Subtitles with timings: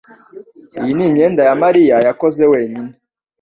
[0.79, 2.91] Iyi ni imyenda Mariya yakoze wenyine.